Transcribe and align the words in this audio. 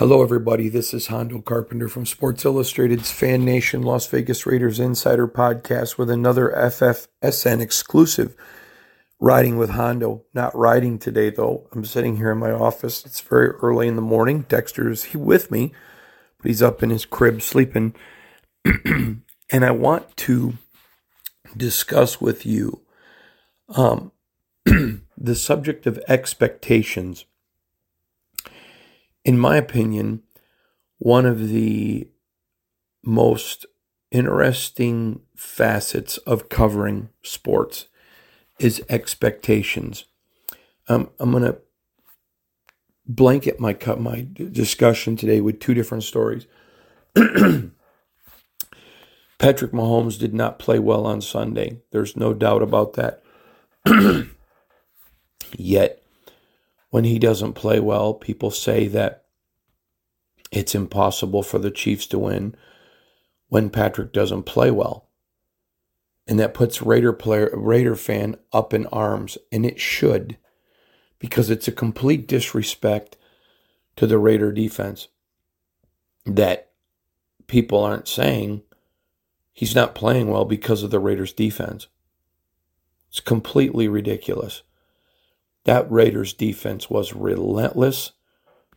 Hello, 0.00 0.22
everybody. 0.22 0.70
This 0.70 0.94
is 0.94 1.08
Hondo 1.08 1.42
Carpenter 1.42 1.86
from 1.86 2.06
Sports 2.06 2.46
Illustrated's 2.46 3.10
Fan 3.10 3.44
Nation 3.44 3.82
Las 3.82 4.06
Vegas 4.06 4.46
Raiders 4.46 4.80
Insider 4.80 5.28
podcast 5.28 5.98
with 5.98 6.08
another 6.08 6.50
FFSN 6.56 7.60
exclusive. 7.60 8.34
Riding 9.20 9.58
with 9.58 9.68
Hondo. 9.68 10.24
Not 10.32 10.56
riding 10.56 10.98
today, 10.98 11.28
though. 11.28 11.68
I'm 11.72 11.84
sitting 11.84 12.16
here 12.16 12.30
in 12.30 12.38
my 12.38 12.50
office. 12.50 13.04
It's 13.04 13.20
very 13.20 13.50
early 13.60 13.88
in 13.88 13.96
the 13.96 14.00
morning. 14.00 14.46
Dexter's 14.48 15.04
he 15.04 15.18
with 15.18 15.50
me, 15.50 15.74
but 16.38 16.46
he's 16.46 16.62
up 16.62 16.82
in 16.82 16.88
his 16.88 17.04
crib 17.04 17.42
sleeping. 17.42 17.94
and 18.64 19.22
I 19.52 19.70
want 19.70 20.16
to 20.16 20.54
discuss 21.54 22.22
with 22.22 22.46
you 22.46 22.80
um, 23.68 24.12
the 24.64 25.34
subject 25.34 25.86
of 25.86 26.02
expectations 26.08 27.26
in 29.24 29.38
my 29.38 29.56
opinion, 29.56 30.22
one 30.98 31.26
of 31.26 31.48
the 31.48 32.08
most 33.02 33.66
interesting 34.10 35.20
facets 35.36 36.18
of 36.18 36.48
covering 36.48 37.08
sports 37.22 37.86
is 38.58 38.82
expectations. 38.88 40.04
Um, 40.88 41.10
I'm 41.18 41.30
going 41.30 41.44
to 41.44 41.58
blanket 43.06 43.58
my 43.58 43.76
my 43.98 44.26
discussion 44.34 45.16
today 45.16 45.40
with 45.40 45.60
two 45.60 45.74
different 45.74 46.04
stories. 46.04 46.46
Patrick 49.38 49.72
Mahomes 49.72 50.18
did 50.18 50.34
not 50.34 50.58
play 50.58 50.78
well 50.78 51.06
on 51.06 51.22
Sunday. 51.22 51.80
There's 51.92 52.16
no 52.16 52.34
doubt 52.34 52.62
about 52.62 52.92
that. 52.94 53.22
Yet 55.56 55.99
when 56.90 57.04
he 57.04 57.18
doesn't 57.18 57.54
play 57.54 57.80
well, 57.80 58.14
people 58.14 58.50
say 58.50 58.86
that 58.88 59.24
it's 60.52 60.74
impossible 60.74 61.42
for 61.42 61.58
the 61.58 61.70
Chiefs 61.70 62.06
to 62.08 62.18
win 62.18 62.54
when 63.48 63.70
Patrick 63.70 64.12
doesn't 64.12 64.42
play 64.42 64.70
well. 64.70 65.08
And 66.26 66.38
that 66.38 66.54
puts 66.54 66.82
Raider 66.82 67.12
player 67.12 67.50
Raider 67.52 67.96
fan 67.96 68.36
up 68.52 68.74
in 68.74 68.86
arms, 68.86 69.38
and 69.50 69.64
it 69.64 69.80
should, 69.80 70.36
because 71.18 71.50
it's 71.50 71.68
a 71.68 71.72
complete 71.72 72.28
disrespect 72.28 73.16
to 73.96 74.06
the 74.06 74.18
Raider 74.18 74.52
defense 74.52 75.08
that 76.24 76.70
people 77.46 77.82
aren't 77.82 78.06
saying 78.06 78.62
he's 79.52 79.74
not 79.74 79.94
playing 79.94 80.28
well 80.28 80.44
because 80.44 80.82
of 80.82 80.90
the 80.90 81.00
Raiders 81.00 81.32
defense. 81.32 81.88
It's 83.08 83.20
completely 83.20 83.88
ridiculous. 83.88 84.62
That 85.64 85.90
Raiders 85.90 86.32
defense 86.32 86.88
was 86.88 87.14
relentless. 87.14 88.12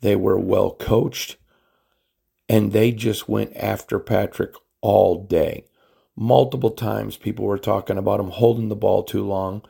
They 0.00 0.16
were 0.16 0.38
well 0.38 0.72
coached. 0.72 1.36
And 2.48 2.72
they 2.72 2.90
just 2.90 3.28
went 3.28 3.56
after 3.56 3.98
Patrick 3.98 4.54
all 4.80 5.24
day. 5.24 5.64
Multiple 6.16 6.70
times 6.70 7.16
people 7.16 7.44
were 7.44 7.58
talking 7.58 7.96
about 7.96 8.20
him 8.20 8.30
holding 8.30 8.68
the 8.68 8.76
ball 8.76 9.02
too 9.02 9.24
long 9.24 9.62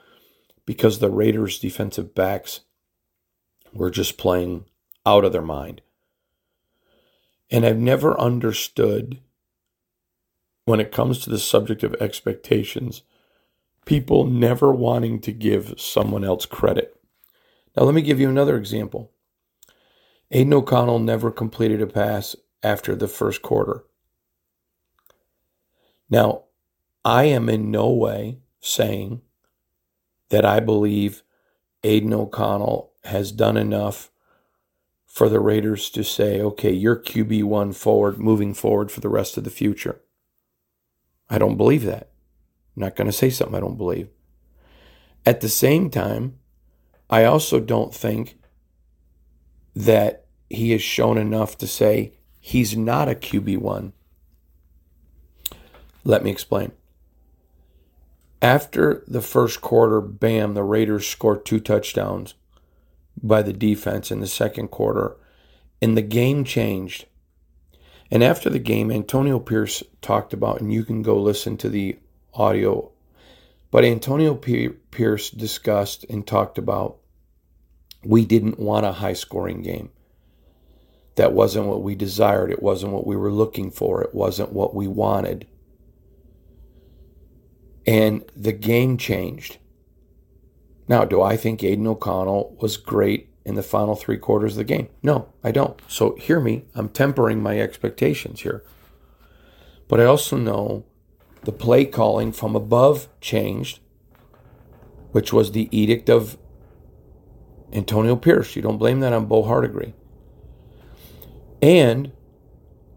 because 0.65 0.99
the 0.99 1.11
Raiders' 1.11 1.59
defensive 1.59 2.15
backs 2.15 2.61
were 3.73 3.91
just 3.91 4.19
playing 4.19 4.65
out 5.05 5.25
of 5.25 5.33
their 5.33 5.43
mind. 5.43 5.83
And 7.51 7.67
I've 7.67 7.79
never 7.79 8.19
understood 8.19 9.21
when 10.65 10.81
it 10.81 10.93
comes 10.93 11.19
to 11.19 11.31
the 11.31 11.39
subject 11.39 11.83
of 11.83 11.95
expectations, 11.95 13.03
people 13.85 14.25
never 14.25 14.73
wanting 14.73 15.21
to 15.21 15.33
give 15.33 15.75
someone 15.79 16.23
else 16.23 16.47
credit. 16.47 17.00
Now, 17.77 17.85
let 17.85 17.95
me 17.95 18.03
give 18.03 18.21
you 18.21 18.29
another 18.29 18.57
example. 18.57 19.13
Aidan 20.31 20.55
O'Connell 20.55 20.99
never 20.99 21.31
completed 21.31 21.81
a 21.83 21.87
pass 21.87 22.37
after 22.63 22.95
the 22.95 23.09
first 23.09 23.43
quarter. 23.43 23.85
Now, 26.09 26.45
I 27.05 27.25
am 27.25 27.49
in 27.49 27.71
no 27.71 27.91
way 27.91 28.39
saying 28.61 29.23
that 30.29 30.45
I 30.45 30.61
believe 30.61 31.23
Aidan 31.83 32.13
O'Connell 32.13 32.93
has 33.05 33.33
done 33.33 33.57
enough 33.57 34.11
for 35.07 35.29
the 35.29 35.41
Raiders 35.41 35.91
to 35.91 36.05
say, 36.05 36.41
okay, 36.41 36.73
you're 36.73 37.01
QB1 37.01 37.75
forward, 37.75 38.19
moving 38.19 38.55
forward 38.55 38.93
for 38.93 39.01
the 39.01 39.09
rest 39.09 39.37
of 39.37 39.45
the 39.45 39.51
future. 39.51 40.01
I 41.29 41.39
don't 41.39 41.57
believe 41.57 41.85
that. 41.85 42.11
I'm 42.77 42.83
not 42.83 42.97
going 42.97 43.07
to 43.07 43.13
say 43.13 43.31
something 43.31 43.57
I 43.57 43.61
don't 43.61 43.79
believe. 43.79 44.09
At 45.25 45.41
the 45.41 45.49
same 45.49 45.91
time, 45.91 46.40
I 47.11 47.25
also 47.25 47.59
don't 47.59 47.93
think 47.93 48.39
that 49.75 50.27
he 50.49 50.71
has 50.71 50.81
shown 50.81 51.19
enough 51.19 51.59
to 51.59 51.67
say 51.67 52.13
he's 52.39 52.77
not 52.77 53.09
a 53.09 53.15
QB1. 53.15 53.93
Let 56.05 56.23
me 56.23 56.31
explain. 56.31 56.73
After 58.41 59.05
the 59.07 59.21
first 59.21 59.61
quarter, 59.61 60.01
bam, 60.01 60.55
the 60.55 60.63
Raiders 60.63 61.07
scored 61.07 61.45
two 61.45 61.61
touchdowns 61.61 62.35
by 63.23 63.43
the 63.43 63.53
defense 63.53 64.11
in 64.11 64.21
the 64.21 64.27
second 64.27 64.69
quarter, 64.69 65.17
and 65.83 65.97
the 65.97 66.03
game 66.03 66.45
changed. 66.45 67.07
And 68.11 68.25
after 68.25 68.49
the 68.49 68.59
game, 68.59 68.91
Antonio 68.91 69.39
Pierce 69.39 69.83
talked 70.01 70.33
about, 70.33 70.61
and 70.61 70.73
you 70.73 70.85
can 70.85 71.03
go 71.03 71.21
listen 71.21 71.57
to 71.59 71.69
the 71.69 71.99
audio, 72.33 72.91
but 73.71 73.85
Antonio 73.85 74.35
Pierce 74.35 75.31
discussed 75.31 76.05
and 76.09 76.27
talked 76.27 76.57
about 76.57 77.00
we 78.05 78.25
didn't 78.25 78.59
want 78.59 78.87
a 78.87 78.93
high 78.93 79.13
scoring 79.13 79.63
game. 79.63 79.91
That 81.17 81.33
wasn't 81.33 81.67
what 81.67 81.83
we 81.83 81.95
desired. 81.95 82.51
It 82.51 82.63
wasn't 82.63 82.93
what 82.93 83.07
we 83.07 83.17
were 83.17 83.33
looking 83.33 83.71
for. 83.71 84.03
It 84.03 84.15
wasn't 84.15 84.53
what 84.53 84.75
we 84.75 84.87
wanted. 84.87 85.47
And 87.87 88.25
the 88.37 88.53
game 88.53 88.97
changed. 88.97 89.59
Now, 90.89 91.05
do 91.05 91.23
I 91.23 91.37
think 91.37 91.63
Aidan 91.63 91.87
O'Connell 91.87 92.57
was 92.61 92.77
great 92.77 93.29
in 93.45 93.55
the 93.55 93.63
final 93.63 93.97
three 93.97 94.19
quarters 94.19 94.53
of 94.53 94.59
the 94.59 94.65
game? 94.65 94.89
No, 95.03 95.29
I 95.43 95.51
don't. 95.51 95.81
So 95.89 96.17
hear 96.17 96.41
me. 96.41 96.65
I'm 96.75 96.89
tempering 96.89 97.43
my 97.43 97.61
expectations 97.61 98.41
here. 98.41 98.65
But 99.89 100.01
I 100.01 100.05
also 100.05 100.37
know 100.37 100.85
the 101.43 101.53
play 101.53 101.85
calling 101.85 102.33
from 102.33 102.55
above 102.55 103.09
changed, 103.21 103.81
which 105.13 105.33
was 105.33 105.53
the 105.53 105.69
edict 105.77 106.09
of 106.09 106.39
Antonio 107.73 108.17
Pierce. 108.17 108.57
You 108.57 108.63
don't 108.63 108.79
blame 108.79 109.01
that 109.01 109.13
on 109.13 109.27
Bo 109.27 109.43
Hardegree. 109.43 109.95
And 111.63 112.13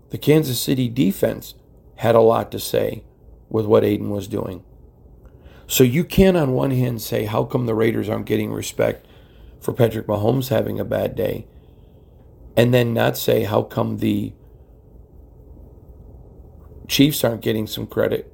the 0.09 0.17
Kansas 0.17 0.59
City 0.59 0.89
defense 0.89 1.56
had 1.97 2.16
a 2.16 2.22
lot 2.22 2.51
to 2.51 2.59
say 2.59 3.03
with 3.50 3.66
what 3.66 3.84
Aidan 3.84 4.09
was 4.09 4.28
doing. 4.28 4.63
So 5.67 5.84
you 5.84 6.03
can, 6.03 6.35
on 6.35 6.53
one 6.53 6.72
hand, 6.72 7.01
say, 7.01 7.25
how 7.25 7.44
come 7.45 7.66
the 7.66 7.75
Raiders 7.75 8.09
aren't 8.09 8.25
getting 8.25 8.51
respect 8.51 9.07
for 9.59 9.73
Patrick 9.73 10.07
Mahomes 10.07 10.50
having 10.50 10.79
a 10.79 10.85
bad 10.85 11.16
day? 11.16 11.47
And 12.55 12.73
then 12.73 12.94
not 12.94 13.17
say, 13.17 13.44
how 13.44 13.63
come 13.63 13.97
the 13.97 14.34
Chiefs 16.88 17.23
aren't 17.23 17.41
getting 17.41 17.66
some 17.66 17.88
credit 17.88 18.31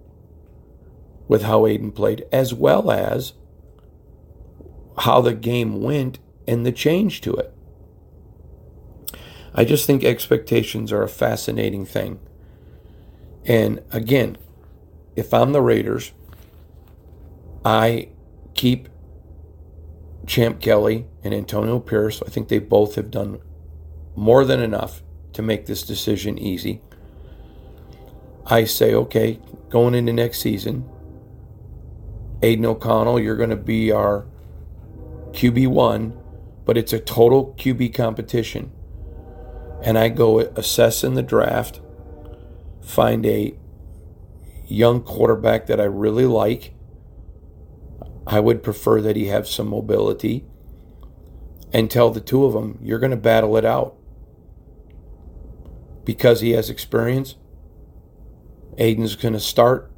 with 1.27 1.43
how 1.43 1.65
Aidan 1.65 1.91
played, 1.91 2.25
as 2.31 2.53
well 2.53 2.91
as 2.91 3.33
how 4.97 5.21
the 5.21 5.33
game 5.33 5.81
went 5.81 6.19
and 6.49 6.65
the 6.65 6.71
change 6.71 7.21
to 7.21 7.31
it. 7.35 7.53
I 9.53 9.63
just 9.63 9.85
think 9.85 10.03
expectations 10.03 10.91
are 10.91 11.03
a 11.03 11.07
fascinating 11.07 11.85
thing. 11.85 12.19
And 13.45 13.83
again, 13.91 14.37
if 15.15 15.31
I'm 15.31 15.51
the 15.51 15.61
Raiders, 15.61 16.11
I 17.63 18.09
keep 18.55 18.89
Champ 20.25 20.59
Kelly 20.59 21.05
and 21.23 21.35
Antonio 21.35 21.79
Pierce. 21.79 22.23
I 22.25 22.29
think 22.29 22.47
they 22.47 22.57
both 22.57 22.95
have 22.95 23.11
done 23.11 23.39
more 24.15 24.43
than 24.43 24.59
enough 24.59 25.03
to 25.33 25.43
make 25.43 25.67
this 25.67 25.83
decision 25.83 26.39
easy. 26.39 26.81
I 28.47 28.63
say, 28.63 28.95
okay, 28.95 29.39
going 29.69 29.93
into 29.93 30.13
next 30.13 30.39
season, 30.39 30.89
Aidan 32.41 32.65
O'Connell, 32.65 33.19
you're 33.19 33.37
going 33.37 33.51
to 33.51 33.55
be 33.55 33.91
our 33.91 34.25
QB1 35.31 36.19
but 36.69 36.77
it's 36.77 36.93
a 36.93 36.99
total 36.99 37.55
QB 37.57 37.95
competition. 37.95 38.71
And 39.81 39.97
I 39.97 40.09
go 40.09 40.37
assess 40.37 41.03
in 41.03 41.15
the 41.15 41.23
draft, 41.23 41.81
find 42.79 43.25
a 43.25 43.57
young 44.67 45.01
quarterback 45.01 45.65
that 45.65 45.81
I 45.81 45.85
really 45.85 46.27
like. 46.27 46.75
I 48.27 48.39
would 48.39 48.61
prefer 48.61 49.01
that 49.01 49.15
he 49.15 49.29
have 49.29 49.47
some 49.47 49.69
mobility 49.69 50.45
and 51.73 51.89
tell 51.89 52.11
the 52.11 52.21
two 52.21 52.45
of 52.45 52.53
them, 52.53 52.77
you're 52.83 52.99
going 52.99 53.09
to 53.09 53.17
battle 53.17 53.57
it 53.57 53.65
out. 53.65 53.95
Because 56.05 56.41
he 56.41 56.51
has 56.51 56.69
experience, 56.69 57.33
Aidan's 58.77 59.15
going 59.15 59.33
to 59.33 59.39
start 59.39 59.91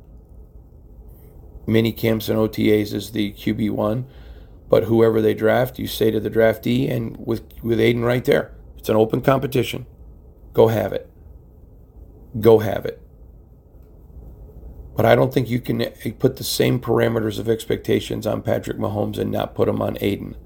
mini 1.68 1.92
camps 1.92 2.30
and 2.30 2.40
OTAs 2.40 2.94
as 2.94 3.12
the 3.12 3.34
QB1. 3.34 4.06
But 4.72 4.86
whoever 4.86 5.22
they 5.22 5.34
draft, 5.34 5.80
you 5.80 5.86
say 5.86 6.12
to 6.12 6.20
the 6.22 6.30
draftee, 6.30 6.90
and 6.90 7.18
with 7.18 7.44
with 7.62 7.78
Aidan 7.78 8.06
right 8.06 8.24
there, 8.24 8.56
it's 8.78 8.88
an 8.88 8.96
open 8.96 9.20
competition. 9.20 9.86
go 10.54 10.70
have 10.70 10.94
it. 10.94 11.12
Go 12.40 12.60
have 12.60 12.86
it. 12.86 13.02
But 14.96 15.06
I 15.06 15.14
don't 15.14 15.34
think 15.34 15.50
you 15.50 15.60
can 15.60 15.82
eh, 15.82 16.12
put 16.18 16.38
the 16.38 16.46
same 16.46 16.80
parameters 16.80 17.38
of 17.38 17.50
expectations 17.50 18.26
on 18.26 18.42
Patrick 18.44 18.78
Mahomes 18.78 19.18
and 19.18 19.30
not 19.30 19.56
put 19.56 19.66
them 19.66 19.82
on 19.82 19.98
Aidan. 20.00 20.38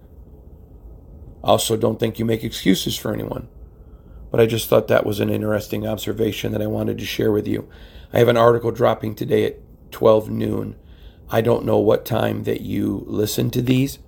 Also 1.43 1.77
don't 1.77 1.99
think 1.99 2.17
you 2.17 2.25
make 2.25 2.43
excuses 2.43 2.97
for 2.97 3.13
anyone. 3.13 3.47
But 4.31 4.39
I 4.39 4.47
just 4.47 4.67
thought 4.67 4.87
that 4.87 5.05
was 5.05 5.19
an 5.19 5.29
interesting 5.29 5.85
observation 5.85 6.51
that 6.51 6.63
I 6.63 6.67
wanted 6.67 6.97
to 6.97 7.05
share 7.05 7.31
with 7.31 7.47
you. 7.47 7.69
I 8.11 8.17
have 8.17 8.27
an 8.27 8.37
article 8.37 8.71
dropping 8.71 9.13
today 9.13 9.45
at 9.45 9.59
12 9.91 10.31
noon. 10.31 10.75
I 11.29 11.41
don't 11.41 11.63
know 11.63 11.77
what 11.77 12.05
time 12.05 12.43
that 12.45 12.61
you 12.61 13.03
listen 13.07 13.51
to 13.51 13.61
these, 13.61 13.99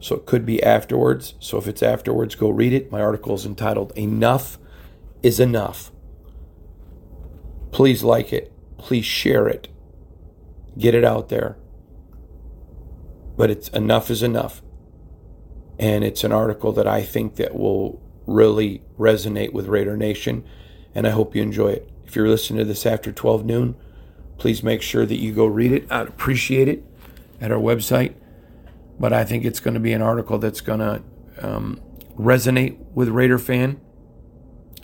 so 0.00 0.16
it 0.16 0.26
could 0.26 0.44
be 0.44 0.62
afterwards. 0.62 1.34
So 1.40 1.58
if 1.58 1.66
it's 1.66 1.82
afterwards, 1.82 2.34
go 2.34 2.50
read 2.50 2.72
it. 2.72 2.92
My 2.92 3.00
article 3.00 3.34
is 3.34 3.46
entitled 3.46 3.92
Enough 3.96 4.58
is 5.22 5.40
Enough. 5.40 5.90
Please 7.72 8.02
like 8.02 8.32
it. 8.32 8.52
Please 8.78 9.04
share 9.04 9.48
it. 9.48 9.68
Get 10.78 10.94
it 10.94 11.04
out 11.04 11.28
there. 11.28 11.56
But 13.36 13.50
it's 13.50 13.68
enough 13.68 14.10
is 14.10 14.22
enough. 14.22 14.62
And 15.78 16.04
it's 16.04 16.24
an 16.24 16.32
article 16.32 16.72
that 16.72 16.86
I 16.86 17.02
think 17.02 17.36
that 17.36 17.54
will 17.54 18.00
really 18.26 18.82
resonate 18.98 19.52
with 19.52 19.66
Raider 19.66 19.96
Nation. 19.96 20.44
And 20.94 21.06
I 21.06 21.10
hope 21.10 21.34
you 21.34 21.42
enjoy 21.42 21.68
it. 21.68 21.90
If 22.06 22.16
you're 22.16 22.28
listening 22.28 22.58
to 22.60 22.64
this 22.64 22.86
after 22.86 23.12
12 23.12 23.44
noon, 23.44 23.76
please 24.38 24.62
make 24.62 24.80
sure 24.80 25.04
that 25.04 25.20
you 25.20 25.32
go 25.32 25.46
read 25.46 25.72
it. 25.72 25.90
I'd 25.90 26.08
appreciate 26.08 26.68
it 26.68 26.84
at 27.40 27.50
our 27.50 27.58
website. 27.58 28.14
But 28.98 29.12
I 29.12 29.24
think 29.24 29.44
it's 29.44 29.60
going 29.60 29.74
to 29.74 29.80
be 29.80 29.92
an 29.92 30.02
article 30.02 30.38
that's 30.38 30.60
going 30.60 30.80
to 30.80 31.02
um, 31.40 31.80
resonate 32.18 32.78
with 32.94 33.08
Raider 33.08 33.38
fan. 33.38 33.80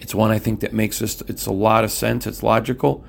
It's 0.00 0.14
one 0.14 0.30
I 0.30 0.38
think 0.38 0.60
that 0.60 0.72
makes 0.72 1.00
us, 1.00 1.20
it's 1.22 1.46
a 1.46 1.52
lot 1.52 1.84
of 1.84 1.90
sense. 1.90 2.26
It's 2.26 2.42
logical 2.42 3.04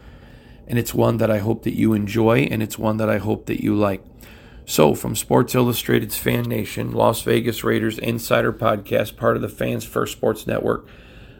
and 0.68 0.80
it's 0.80 0.94
one 0.94 1.18
that 1.18 1.30
I 1.30 1.40
hope 1.40 1.64
that 1.64 1.76
you 1.76 1.94
enjoy, 1.94 2.48
and 2.50 2.64
it's 2.64 2.78
one 2.78 2.98
that 2.98 3.10
I 3.10 3.18
hope 3.18 3.48
that 3.48 3.62
you 3.62 3.76
like. 3.76 4.04
So, 4.66 4.96
from 4.96 5.16
Sports 5.16 5.56
Illustrated's 5.56 6.18
Fan 6.18 6.44
Nation, 6.44 6.94
Las 6.94 7.22
Vegas 7.22 7.64
Raiders 7.64 8.00
Insider 8.00 8.54
Podcast, 8.54 9.18
part 9.18 9.36
of 9.36 9.42
the 9.42 9.50
Fans 9.50 9.84
First 9.84 10.14
Sports 10.14 10.48
Network, 10.48 10.88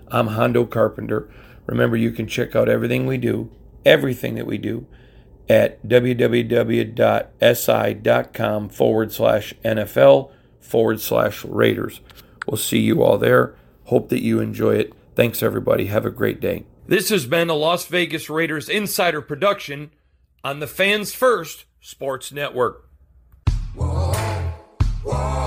I'm 0.10 0.28
Hondo 0.28 0.66
Carpenter. 0.66 1.32
Remember, 1.66 1.96
you 1.96 2.12
can 2.12 2.28
check 2.28 2.54
out 2.56 2.68
everything 2.68 3.06
we 3.06 3.18
do, 3.18 3.50
everything 3.86 4.36
that 4.36 4.46
we 4.46 4.58
do, 4.58 4.86
at 5.50 5.86
www.si.com 5.88 6.40
forward 8.70 9.12
slash 9.12 9.54
NFL 9.66 10.32
forward 10.60 11.02
slash 11.02 11.44
Raiders. 11.46 12.02
We'll 12.48 12.58
see 12.58 12.80
you 12.80 13.04
all 13.04 13.18
there. 13.18 13.56
Hope 13.86 14.10
that 14.10 14.22
you 14.22 14.40
enjoy 14.40 14.76
it. 14.76 14.94
Thanks, 15.16 15.44
everybody. 15.44 15.86
Have 15.88 16.06
a 16.06 16.12
great 16.12 16.40
day. 16.40 16.66
This 16.88 17.10
has 17.10 17.26
been 17.26 17.50
a 17.50 17.54
Las 17.54 17.86
Vegas 17.86 18.30
Raiders 18.30 18.68
insider 18.70 19.22
production 19.22 19.92
on 20.44 20.60
the 20.60 20.68
Fans 20.68 21.14
First 21.14 21.66
Sports 21.80 22.32
Network. 22.32 22.90
Whoa. 23.76 25.43